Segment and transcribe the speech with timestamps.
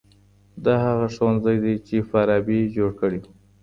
[0.65, 3.25] دا هغه ښوونځی دی چي فارابي جوړ کړی و.